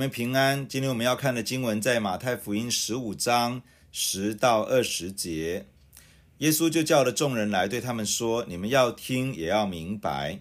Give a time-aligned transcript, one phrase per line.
[0.00, 0.66] 弟兄姐妹平安。
[0.66, 3.60] 今天我们要看的经文在马太福音十五章
[3.92, 5.66] 十到二十节。
[6.38, 10.40] 耶稣就叫了众人来，对他们说：“你们要听，也要明白。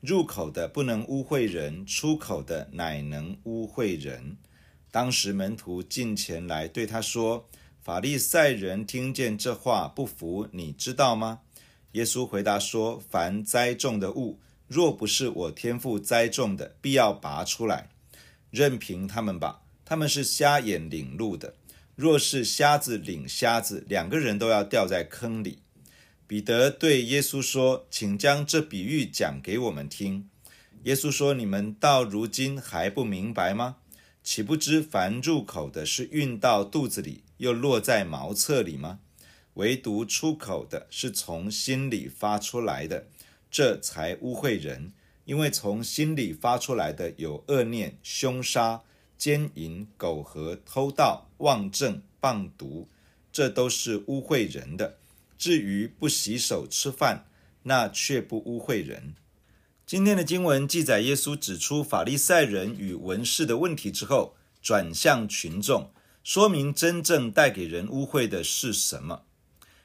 [0.00, 4.36] 入口的不能污秽人，出口的乃能污秽人。”
[4.92, 7.48] 当时门徒进前来对他说
[7.82, 11.40] ：“法利赛人听见这话不服，你知道吗？”
[11.92, 14.38] 耶稣回答说：“凡栽种的物，
[14.68, 17.88] 若不是我天父栽种的，必要拔出来。”
[18.50, 21.54] 任凭他们吧，他们是瞎眼领路的。
[21.96, 25.58] 若是瞎子领瞎子，两个人都要掉在坑里。
[26.26, 30.28] 彼得对耶稣说：“请将这比喻讲给我们听。”
[30.84, 33.76] 耶稣说：“你们到如今还不明白吗？
[34.22, 39.00] 岂不知凡入口的是运到肚子里，又落在茅厕里吗？
[39.54, 43.08] 唯独出口的是从心里发出来的，
[43.50, 44.92] 这才污秽人。”
[45.30, 48.82] 因为从心里发出来的有恶念、凶杀、
[49.16, 52.88] 奸淫、苟合、偷盗、妄证、谤毒，
[53.30, 54.98] 这都是污秽人的。
[55.38, 57.26] 至于不洗手吃饭，
[57.62, 59.14] 那却不污秽人。
[59.86, 65.92] 今天的经文记载，耶稣指出法利赛人与文士的问题之后，转向群众，
[66.24, 69.22] 说明真正带给人污秽的是什么。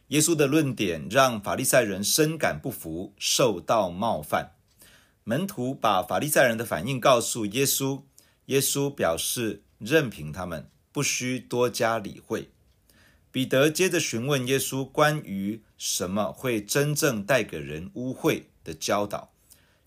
[0.07, 4.54] 耶稣的论点让法利赛人深感不服，受到冒犯。
[5.27, 8.03] 门徒把法利赛人的反应告诉耶稣，
[8.45, 12.51] 耶稣表示任凭他们，不需多加理会。
[13.31, 19.33] 彼得接着询问耶稣关于什么会真正带给人污秽的教导。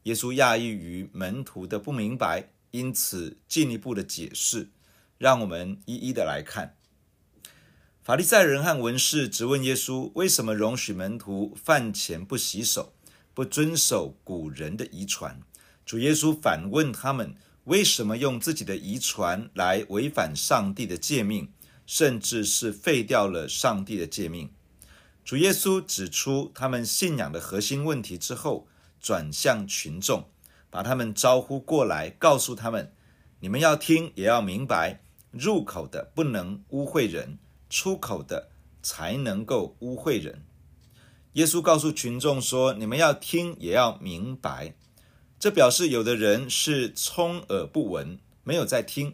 [0.02, 4.70] 耶稣讶异于门徒的不明白，因此进一步的解释。
[5.18, 6.74] 让我们一一的来看。
[8.02, 12.92] 法利赛人和文士质问耶稣，为什么容许门徒饭前不洗手？
[13.38, 15.40] 不遵守古人的遗传，
[15.86, 21.48] 主耶稣反问他们：为什么用自己的遗传来违反上帝的诫命，
[21.86, 24.50] 甚至是废掉了上帝的诫命？
[25.24, 28.66] 主耶稣指出他们信仰的核心问题之后，
[29.00, 30.28] 转向群众，
[30.68, 32.92] 把他们招呼过来，告诉他们：
[33.38, 35.00] 你们要听，也要明白，
[35.30, 37.38] 入口的不能污秽人，
[37.70, 38.48] 出口的
[38.82, 40.42] 才能够污秽人。
[41.38, 44.74] 耶稣告诉群众说：“你们要听，也要明白。”
[45.38, 49.12] 这表示有的人是充耳不闻，没有在听；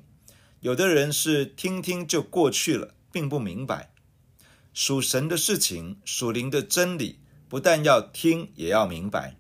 [0.61, 3.93] 有的人是听听就过去了，并不明白。
[4.73, 9.37] 属神的事情、属灵的真理，不但要听，也要明白。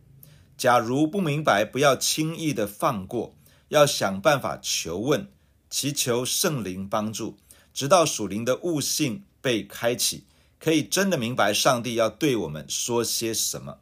[0.58, 3.34] 假如不明白，不要轻易的放过，
[3.68, 5.26] 要想办法求问，
[5.70, 7.38] 祈求圣灵帮助，
[7.72, 10.26] 直到属灵的悟性被开启。
[10.64, 13.80] 可以真的明白上帝要对我们说些什么。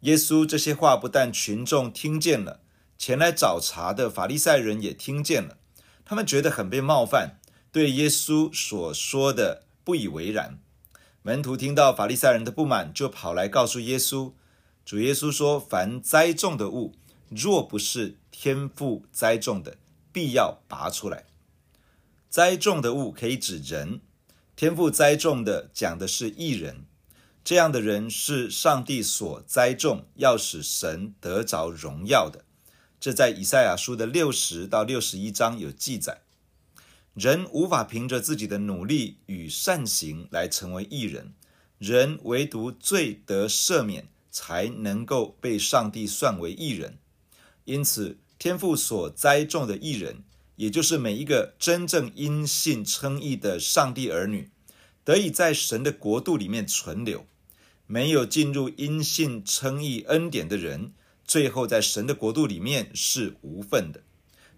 [0.00, 2.58] 耶稣这些话不但群众听见了，
[2.98, 5.58] 前来找茬的法利赛人也听见了，
[6.04, 7.38] 他们觉得很被冒犯，
[7.70, 10.58] 对耶稣所说的不以为然。
[11.22, 14.32] 门徒听到法利赛人的不满，就跑来告诉耶稣。
[14.84, 16.96] 主耶稣说：“凡栽种的物，
[17.28, 19.76] 若不是天父栽种的，
[20.12, 21.26] 必要拔出来。
[22.28, 24.00] 栽种的物可以指人。”
[24.62, 26.84] 天父栽种的，讲的是义人，
[27.42, 32.44] 这样的人是上帝所栽种，要使神得着荣耀的。
[33.00, 36.22] 这在以赛亚书的六十到六十一章有记载。
[37.14, 41.34] 人无法凭着自己的努力与善行来成为义人，
[41.78, 46.98] 人唯独罪得赦免，才能够被上帝算为义人。
[47.64, 50.22] 因此，天父所栽种的义人。
[50.56, 54.51] 也就是每一个真正因信称义的上帝儿女，
[55.04, 57.26] 得以在神的国度里面存留；
[57.86, 60.92] 没有进入因信称义恩典的人，
[61.24, 64.02] 最后在神的国度里面是无份的，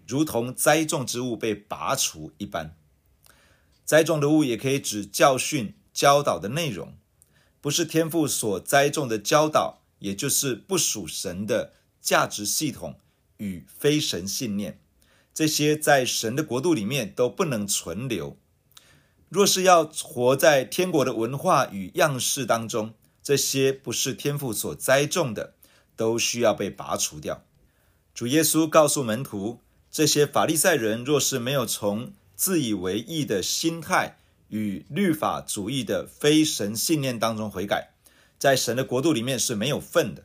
[0.07, 2.77] 如同栽种之物被拔除一般。
[3.83, 6.95] 栽种的物也可以指教训、教导的内容，
[7.61, 12.99] 不是天父所栽种的教导，也就是不属神的价值系统
[13.37, 14.79] 与非神信念。
[15.33, 18.37] 这些在神的国度里面都不能存留。
[19.35, 25.55] 若是要活在天国的文化与样式当中，这些不是天父所栽种的，
[25.97, 27.43] 都需要被拔除掉。
[28.13, 29.59] 主耶稣告诉门徒，
[29.91, 37.89] 这些法利赛人若是没有从自以为义的心态与律法主义的非神信念当中悔改，
[38.39, 40.23] 在神的国度里面是没有份的。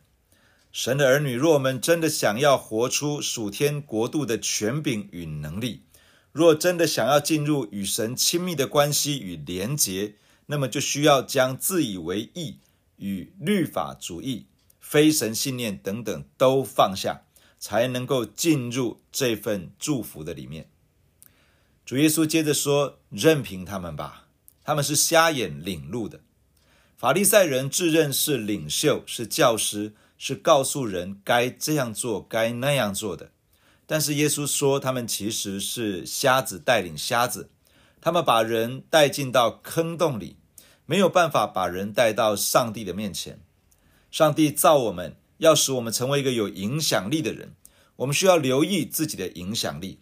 [0.70, 5.82] 神的儿女，若我们真的想要活出属天国度的权柄与能力，
[6.32, 10.14] 若真的想要进入与神亲密的关系与连结，
[10.46, 12.58] 那么就需要将自以为义
[12.96, 14.46] 与律法主义、
[14.78, 17.22] 非神信念等等都放下，
[17.58, 20.68] 才能够进入这份祝福的里面。
[21.84, 24.28] 主耶稣接着说：“任凭他们吧，
[24.62, 26.20] 他们是瞎眼领路的。
[26.96, 33.32] 法利赛人自认是领袖，是教师，是告诉人该这样做、该那样做的。
[33.90, 37.50] 但是耶稣说，他们其实是瞎子带领瞎子，
[38.00, 40.36] 他们把人带进到坑洞里，
[40.86, 43.40] 没有办法把人带到上帝的面前。
[44.12, 47.54] 上帝造我们。”要使我们成为一个有影响力的人，
[47.96, 50.00] 我们需要留意自己的影响力。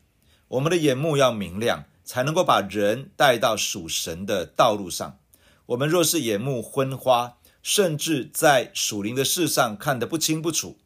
[0.49, 5.21] 我们的眼目要明亮，才能够把人带到属神的道路上。
[5.67, 10.77] 我们若是眼目昏花，甚至在属灵的事上看得不清不楚，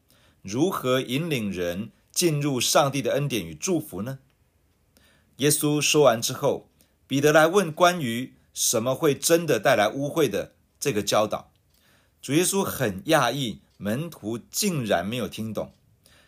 [0.42, 4.20] 如何引领人进入上帝的恩典与祝福呢？
[5.38, 6.68] 耶稣说完之后，
[7.08, 11.52] 彼得来问关于什么会真的带来污秽的这个教导。
[12.20, 13.62] 主耶稣很讶异。
[13.78, 15.72] 门徒竟然没有听懂，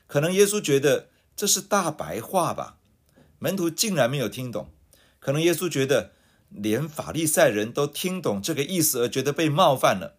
[0.09, 2.79] 可能耶稣觉得这是大白话吧。
[3.39, 4.73] 门徒竟然没有听懂，
[5.21, 6.11] 可能耶稣觉得
[6.49, 10.17] 连法利赛人都听懂这个意思而觉得被冒犯了，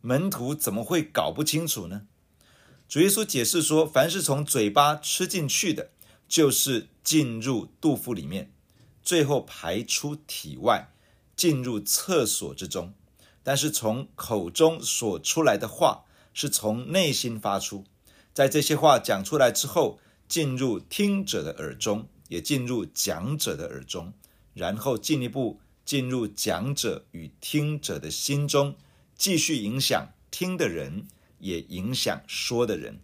[0.00, 2.06] 门徒怎么会搞不清楚呢？
[2.88, 5.90] 主耶稣解释说，凡是从嘴巴吃进去的，
[6.26, 8.50] 就是进入肚腹里面，
[9.02, 10.90] 最后排出体外，
[11.36, 12.94] 进入厕所之中。
[13.42, 17.84] 但是从口中所出来的话，是从内心发出，
[18.32, 24.14] 在这些话讲出来之后，进入听者的耳中，也进入讲者的耳中，
[24.54, 28.76] 然后进一步进入讲者与听者的心中，
[29.14, 31.06] 继续影响听的人，
[31.38, 33.00] 也影响说的人。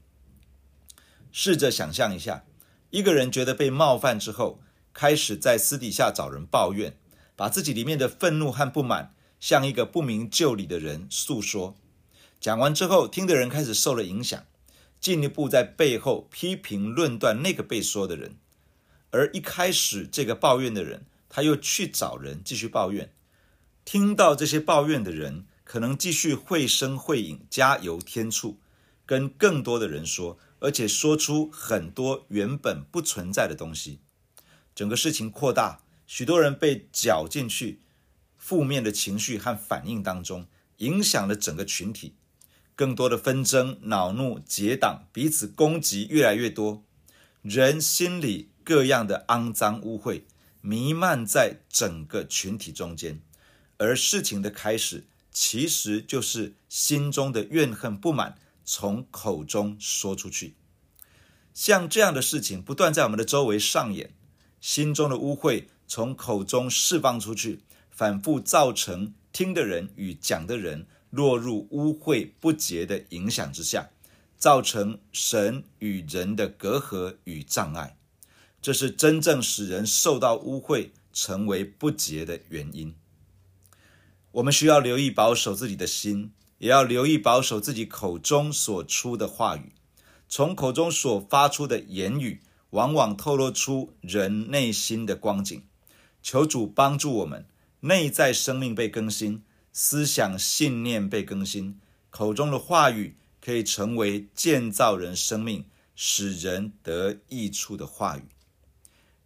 [1.33, 2.45] 试着想象一下，
[2.91, 4.61] 一个人觉得被冒犯之后，
[4.93, 6.97] 开始在私底下找人抱怨，
[7.35, 11.77] 把自己里面的愤怒和不满，向一个不明就里的人诉说。
[12.41, 14.45] 讲完之后，听的人开始受了影响，
[15.01, 18.37] 进一步在背后批评论断那个被说的人。
[19.11, 23.13] 而一开始这个抱怨的人，他又去找人继续抱怨。
[23.85, 28.59] 听到这些抱怨的人，可能继续绘声绘影，加油添醋，
[29.05, 33.99] 跟更多的人说，而且说出很多原本不存在的东西。
[34.75, 37.81] 整个事情扩大，许多人被搅进去
[38.37, 40.47] 负面的情绪和反应当中，
[40.79, 42.15] 影响了整个群体。
[42.77, 46.83] 更多的纷争、恼怒、结党、彼此攻击越来越多，
[47.41, 50.23] 人心里各样的肮脏污秽
[50.61, 53.23] 弥漫在整个群体中间，
[53.77, 60.55] 而事情的开始其实就是心中的怨恨、不满从口中说出去。
[61.53, 64.15] 像这样的事情不断在我们的周围上演，
[64.63, 67.61] 心中的污秽从口中释放出去，
[67.91, 70.87] 反复造成听的人与讲的人。
[71.11, 73.91] 落入污秽不洁的影响之下，
[74.37, 77.97] 造成神与人的隔阂与障碍，
[78.61, 82.97] 这是真正使人受到污秽、成为不洁的原因。
[84.35, 89.73] 我们需要留意保守自己的心，也要留意保守自己口中所出的话语。
[90.29, 92.41] 从口中所发出的言语，
[92.71, 95.63] 往往透露出人内心的光景。
[96.21, 97.47] 求主帮助我们，
[97.81, 99.45] 内在生命被更新。
[99.73, 101.79] 思想信念被更新，
[102.11, 108.23] 口中的话语可以成为建造人生命、使人得益处的话语。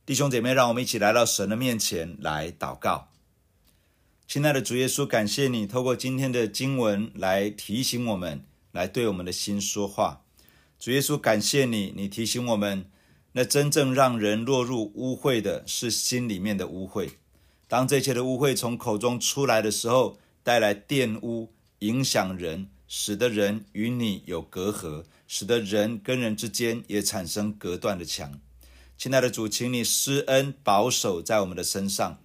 [0.04, 3.08] 弟兄姐妹，让我们一起来到神的面前来祷告。
[4.28, 10.20] 亲爱的主耶稣，感谢你透过今天的经文来提醒我们，来对我们的心说话。
[10.78, 12.84] 主耶稣，感谢你，你提醒我们，
[13.32, 17.12] 那真正让人落入污秽的是心里面的污秽。
[17.68, 28.38] 当这些的污秽从口中出来的时候，带来玷污，影响人，使得人与你有隔阂，使得人跟人之间也产生隔断的墙。
[28.98, 32.18] 亲爱的主，请你施恩保守在我们的身上。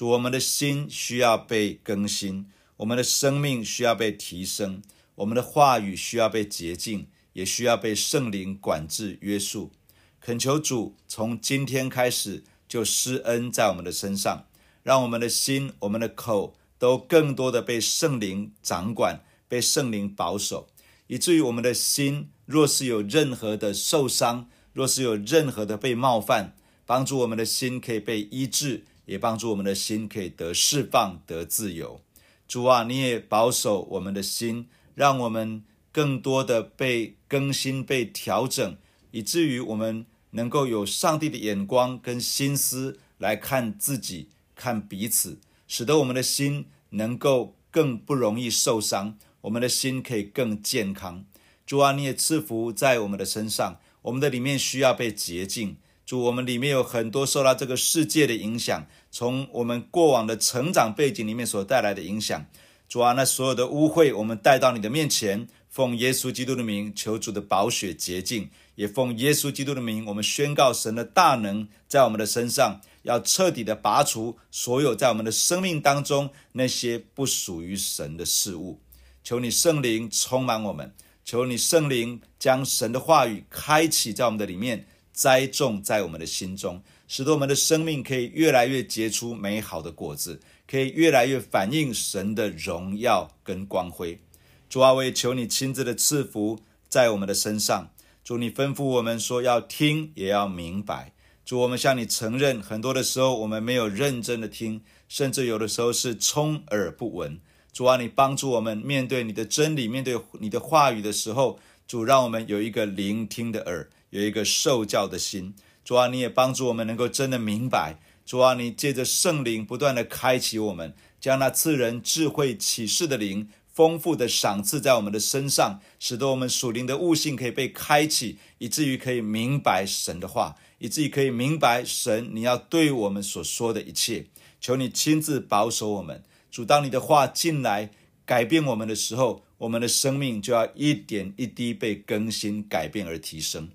[0.00, 2.46] 主，我们的心需要被更新，
[2.78, 4.80] 我们的生命需要被提升，
[5.16, 9.72] 我们的话语需要被洁净，也需要被圣灵管制约束。
[10.18, 14.46] 恳求主从今天开始就施恩在我们的身上，
[14.82, 16.54] 让我们的心、我们的口。
[16.78, 20.66] 都更多的被圣灵掌管，被圣灵保守，
[21.08, 32.00] 以至于我们的心，若是有任何的受伤，若是有任何的被冒犯，帮助我们的心可以被医治，也帮助我们的心可以得释放、得自由。
[32.46, 38.76] 主啊，你也保守我们的心，让我们更多的被更新、被调整，
[39.10, 45.40] 以至于我们能够有上帝的眼光跟心思来看自己、看彼此。
[45.66, 51.24] 使得我们的心能够更不容易受伤，我们的心可以更健康。
[51.66, 55.76] 主啊，你也赐福在我们的身上，我们的里面需要被洁净。
[56.06, 62.46] 主，我们里面有很多受到这个世界的影响，从我们过往的成长背景里面所带来的影响。
[62.88, 68.50] 主啊，那所有的污秽，我们带到你的面前，奉耶稣基督的名，求主的宝血洁净。
[68.74, 78.80] 也奉耶稣基督的名，我们宣告神的大能在我们的身上，要彻底的拔除所有在我们的生命当中那些不属于神的事物。
[79.22, 94.20] 求你圣灵充满我们，求你圣灵将神的话语开启在我们的里面，栽种在我们的心中，使得我们的生命可以越来越结出美好的果子，可以越来越反映神的荣耀跟光辉。
[94.68, 97.90] 主啊，我也求你亲自的赐福在我们的身上。
[98.22, 101.12] 主，你吩咐我们说要听，也要明白。
[101.44, 107.40] 主，我们向你承认，很多的时候我们没有认真的听，甚至有的时候是充耳不闻。
[107.72, 115.52] 主啊，你帮助我们面对你的真理，面对你的话语的时候，主让我们有一个聆听的耳，有一个受教的心。
[115.84, 117.98] 主啊，你也帮助我们能够真的明白。
[118.24, 123.48] 主啊，你借着圣灵不断的开启我们，将那赐人智慧启示的灵。
[123.72, 134.26] 丰富的赏赐在我们的身上，使得我们属灵的悟性可以被开启，以至于可以明白神的话，以至于可以明白神你要对我们所说的一切。
[134.60, 137.90] 求你亲自保守我们，主，当你的话进来
[138.26, 143.70] 改变我们的时候，我们的生命就要一点一滴被更新、改变而提升。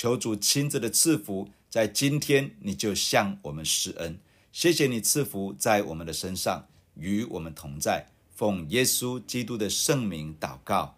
[0.00, 4.16] 求主亲自的赐福，在今天你就向我们施恩。
[4.52, 6.64] 谢谢你赐福在我们的身上，
[6.94, 8.06] 与我们同在。
[8.32, 10.94] 奉耶稣基督的圣名祷告，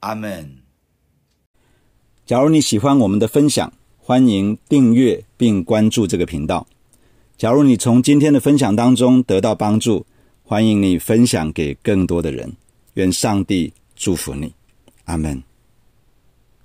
[0.00, 0.58] 阿门。
[2.26, 6.66] 假如你喜欢我们的分享，欢迎订阅并关注这个频道。
[7.38, 10.04] 假如你从今天的分享当中得到帮助，
[10.42, 12.54] 欢迎你分享给更多的人。
[12.92, 14.52] 愿上帝祝福你，
[15.06, 15.42] 阿门。